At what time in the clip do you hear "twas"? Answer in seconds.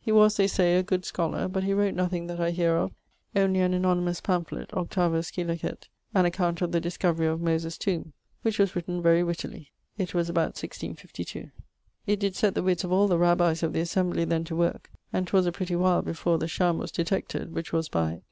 15.26-15.44